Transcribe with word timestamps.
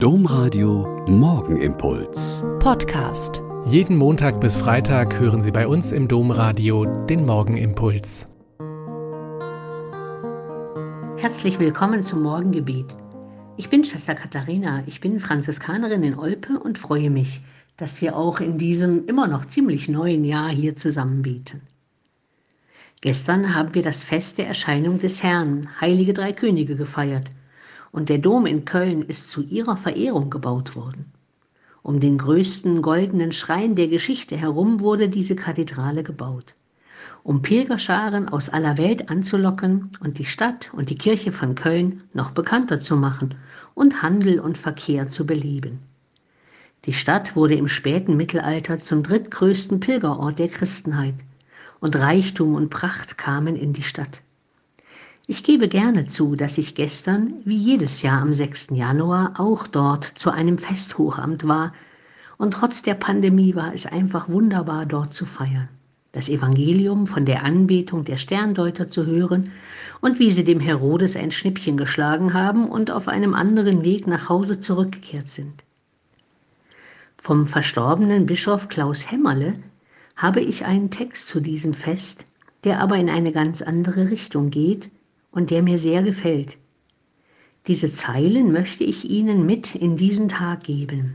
Domradio 0.00 1.04
Morgenimpuls. 1.08 2.44
Podcast. 2.60 3.42
Jeden 3.64 3.96
Montag 3.96 4.40
bis 4.40 4.56
Freitag 4.56 5.18
hören 5.18 5.42
Sie 5.42 5.50
bei 5.50 5.66
uns 5.66 5.90
im 5.90 6.06
Domradio 6.06 6.84
den 7.06 7.26
Morgenimpuls. 7.26 8.28
Herzlich 11.16 11.58
willkommen 11.58 12.04
zum 12.04 12.22
Morgengebet. 12.22 12.86
Ich 13.56 13.70
bin 13.70 13.82
Schwester 13.82 14.14
Katharina, 14.14 14.84
ich 14.86 15.00
bin 15.00 15.18
Franziskanerin 15.18 16.04
in 16.04 16.16
Olpe 16.16 16.60
und 16.60 16.78
freue 16.78 17.10
mich, 17.10 17.40
dass 17.76 18.00
wir 18.00 18.16
auch 18.16 18.38
in 18.38 18.56
diesem 18.56 19.04
immer 19.06 19.26
noch 19.26 19.46
ziemlich 19.46 19.88
neuen 19.88 20.24
Jahr 20.24 20.50
hier 20.50 20.76
zusammen 20.76 21.22
beten. 21.22 21.62
Gestern 23.00 23.52
haben 23.52 23.74
wir 23.74 23.82
das 23.82 24.04
Fest 24.04 24.38
der 24.38 24.46
Erscheinung 24.46 25.00
des 25.00 25.24
Herrn, 25.24 25.68
Heilige 25.80 26.12
Drei 26.12 26.32
Könige, 26.32 26.76
gefeiert 26.76 27.28
und 27.92 28.08
der 28.08 28.18
Dom 28.18 28.46
in 28.46 28.64
Köln 28.64 29.02
ist 29.02 29.30
zu 29.30 29.42
ihrer 29.42 29.76
Verehrung 29.76 30.30
gebaut 30.30 30.76
worden. 30.76 31.12
Um 31.82 32.00
den 32.00 32.18
größten 32.18 32.82
goldenen 32.82 33.32
Schrein 33.32 33.74
der 33.74 33.88
Geschichte 33.88 34.36
herum 34.36 34.80
wurde 34.80 35.08
diese 35.08 35.36
Kathedrale 35.36 36.02
gebaut, 36.02 36.54
um 37.22 37.40
Pilgerscharen 37.40 38.28
aus 38.28 38.50
aller 38.50 38.76
Welt 38.76 39.08
anzulocken 39.08 39.96
und 40.00 40.18
die 40.18 40.24
Stadt 40.24 40.70
und 40.74 40.90
die 40.90 40.98
Kirche 40.98 41.32
von 41.32 41.54
Köln 41.54 42.02
noch 42.12 42.32
bekannter 42.32 42.80
zu 42.80 42.96
machen 42.96 43.36
und 43.74 44.02
Handel 44.02 44.40
und 44.40 44.58
Verkehr 44.58 45.08
zu 45.08 45.26
beleben. 45.26 45.78
Die 46.84 46.92
Stadt 46.92 47.36
wurde 47.36 47.54
im 47.54 47.68
späten 47.68 48.16
Mittelalter 48.16 48.80
zum 48.80 49.02
drittgrößten 49.02 49.80
Pilgerort 49.80 50.38
der 50.38 50.48
Christenheit 50.48 51.14
und 51.80 51.96
Reichtum 51.96 52.54
und 52.54 52.70
Pracht 52.70 53.18
kamen 53.18 53.56
in 53.56 53.72
die 53.72 53.82
Stadt. 53.82 54.20
Ich 55.30 55.44
gebe 55.44 55.68
gerne 55.68 56.06
zu, 56.06 56.36
dass 56.36 56.56
ich 56.56 56.74
gestern, 56.74 57.34
wie 57.44 57.58
jedes 57.58 58.00
Jahr 58.00 58.22
am 58.22 58.32
6. 58.32 58.68
Januar, 58.70 59.34
auch 59.36 59.66
dort 59.66 60.06
zu 60.06 60.30
einem 60.30 60.56
Festhochamt 60.56 61.46
war, 61.46 61.74
und 62.38 62.52
trotz 62.52 62.80
der 62.80 62.94
Pandemie 62.94 63.54
war 63.54 63.74
es 63.74 63.84
einfach 63.84 64.30
wunderbar, 64.30 64.86
dort 64.86 65.12
zu 65.12 65.26
feiern, 65.26 65.68
das 66.12 66.30
Evangelium 66.30 67.06
von 67.06 67.26
der 67.26 67.44
Anbetung 67.44 68.06
der 68.06 68.16
Sterndeuter 68.16 68.88
zu 68.88 69.04
hören 69.04 69.52
und 70.00 70.18
wie 70.18 70.30
sie 70.30 70.44
dem 70.44 70.60
Herodes 70.60 71.14
ein 71.14 71.30
Schnippchen 71.30 71.76
geschlagen 71.76 72.32
haben 72.32 72.66
und 72.66 72.90
auf 72.90 73.06
einem 73.06 73.34
anderen 73.34 73.82
Weg 73.82 74.06
nach 74.06 74.30
Hause 74.30 74.60
zurückgekehrt 74.60 75.28
sind. 75.28 75.62
Vom 77.18 77.46
verstorbenen 77.46 78.24
Bischof 78.24 78.70
Klaus 78.70 79.10
Hämmerle 79.10 79.58
habe 80.16 80.40
ich 80.40 80.64
einen 80.64 80.90
Text 80.90 81.28
zu 81.28 81.40
diesem 81.40 81.74
Fest, 81.74 82.24
der 82.64 82.80
aber 82.80 82.96
in 82.96 83.10
eine 83.10 83.32
ganz 83.32 83.60
andere 83.60 84.08
Richtung 84.08 84.48
geht 84.48 84.90
und 85.30 85.50
der 85.50 85.62
mir 85.62 85.78
sehr 85.78 86.02
gefällt. 86.02 86.56
Diese 87.66 87.92
Zeilen 87.92 88.52
möchte 88.52 88.84
ich 88.84 89.08
Ihnen 89.08 89.44
mit 89.44 89.74
in 89.74 89.96
diesen 89.96 90.28
Tag 90.28 90.64
geben. 90.64 91.14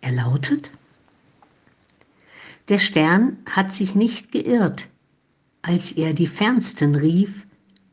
Er 0.00 0.12
lautet, 0.12 0.70
Der 2.68 2.78
Stern 2.78 3.38
hat 3.46 3.72
sich 3.72 3.94
nicht 3.94 4.32
geirrt, 4.32 4.88
als 5.62 5.92
er 5.92 6.14
die 6.14 6.26
Fernsten 6.26 6.94
rief, 6.94 7.46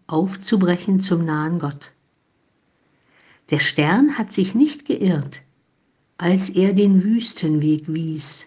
aufzubrechen 0.08 1.00
zum 1.00 1.26
nahen 1.26 1.60
Gott. 1.60 1.92
Der 3.50 3.60
Stern 3.60 4.18
hat 4.18 4.32
sich 4.32 4.56
nicht 4.56 4.86
geirrt, 4.86 5.42
als 6.18 6.50
er 6.50 6.74
den 6.74 7.04
Wüstenweg 7.04 7.84
wies, 7.88 8.46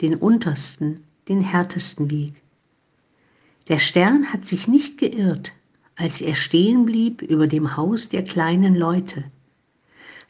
den 0.00 0.14
untersten, 0.14 1.04
den 1.28 1.40
härtesten 1.40 2.10
Weg. 2.10 2.34
Der 3.68 3.78
Stern 3.78 4.32
hat 4.32 4.46
sich 4.46 4.68
nicht 4.68 4.96
geirrt, 4.96 5.52
als 5.96 6.20
er 6.20 6.34
stehen 6.34 6.84
blieb 6.84 7.22
über 7.22 7.46
dem 7.46 7.76
Haus 7.76 8.08
der 8.08 8.22
kleinen 8.22 8.76
Leute. 8.76 9.24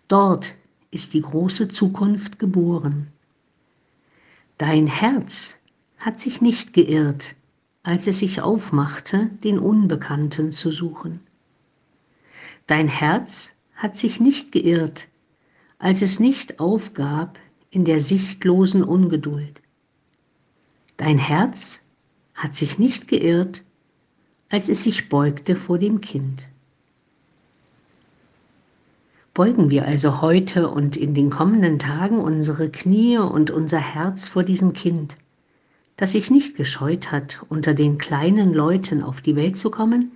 Dort 0.09 0.55
ist 0.91 1.13
die 1.13 1.21
große 1.21 1.69
Zukunft 1.69 2.39
geboren. 2.39 3.09
Dein 4.59 4.87
Herz 4.87 5.57
hat 5.99 6.21
sich 6.21 6.41
nicht 6.41 6.73
geirrt, 6.73 7.35
als 7.83 8.07
es 8.07 8.21
sich 8.21 8.41
aufmachte, 8.41 9.31
den 9.45 9.59
Unbekannten 9.59 10.53
zu 10.53 10.71
suchen. 10.71 11.21
Dein 12.67 12.89
Herz 12.89 13.55
hat 13.75 13.97
sich 13.97 14.21
nicht 14.21 14.53
geirrt, 14.53 15.09
als 15.79 16.01
es 16.01 16.21
nicht 16.21 16.59
aufgab 16.61 17.39
in 17.71 17.85
der 17.85 18.01
sichtlosen 18.01 18.83
Ungeduld. 18.83 19.61
Dein 20.97 21.19
Herz 21.19 21.83
hat 22.35 22.57
sich 22.57 22.79
nicht 22.79 23.09
geirrt, 23.09 23.63
als 24.51 24.69
es 24.69 24.83
sich 24.83 25.09
beugte 25.09 25.57
vor 25.57 25.79
dem 25.79 26.01
Kind. 26.01 26.43
Beugen 29.35 29.69
wir 29.69 29.85
also 29.85 30.23
heute 30.23 30.71
und 30.71 30.97
in 30.97 31.13
den 31.13 31.29
kommenden 31.29 31.79
Tagen 31.79 32.21
unsere 32.21 32.71
Knie 32.71 33.19
und 33.19 33.51
unser 33.51 33.79
Herz 33.79 34.29
vor 34.29 34.45
diesem 34.45 34.73
Kind, 34.73 35.17
das 35.99 36.13
sich 36.13 36.31
nicht 36.31 36.57
gescheut 36.57 37.13
hat, 37.13 37.45
unter 37.51 37.75
den 37.75 37.99
kleinen 37.99 38.55
Leuten 38.55 39.03
auf 39.03 39.21
die 39.21 39.37
Welt 39.37 39.59
zu 39.59 39.71
kommen, 39.71 40.11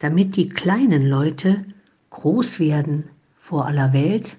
damit 0.00 0.34
die 0.34 0.48
kleinen 0.48 1.06
Leute 1.06 1.64
groß 2.10 2.58
werden 2.58 3.08
vor 3.36 3.66
aller 3.66 3.92
Welt 3.92 4.38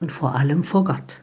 und 0.00 0.12
vor 0.12 0.34
allem 0.34 0.62
vor 0.62 0.84
Gott. 0.84 1.22